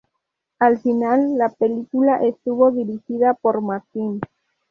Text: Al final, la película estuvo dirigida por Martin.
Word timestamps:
Al 0.57 0.79
final, 0.79 1.37
la 1.37 1.49
película 1.49 2.15
estuvo 2.25 2.71
dirigida 2.71 3.35
por 3.35 3.61
Martin. 3.61 4.19